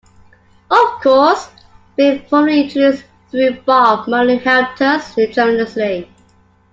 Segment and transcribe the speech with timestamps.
[0.71, 1.47] Of course,
[1.95, 6.09] being formally introduced through Bob Marley helped us tremendously.